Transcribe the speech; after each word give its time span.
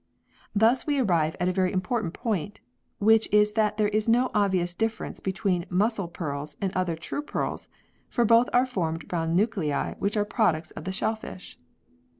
Thus 0.55 0.87
we 0.87 0.97
arrive 0.97 1.35
at 1.39 1.47
a 1.47 1.53
very 1.53 1.71
important 1.71 2.15
point, 2.15 2.59
which 2.97 3.31
is 3.31 3.53
that 3.53 3.77
there 3.77 3.89
is 3.89 4.09
no 4.09 4.31
obvious 4.33 4.73
difference 4.73 5.19
between 5.19 5.67
"muscle 5.69 6.07
pearls" 6.07 6.57
and 6.59 6.73
other 6.75 6.95
true 6.95 7.21
pearls, 7.21 7.67
for 8.09 8.25
both 8.25 8.49
are 8.51 8.65
formed 8.65 9.13
round 9.13 9.35
nuclei 9.35 9.93
which 9.99 10.17
are 10.17 10.25
products 10.25 10.71
of 10.71 10.85
the 10.85 10.91
shellfish. 10.91 11.59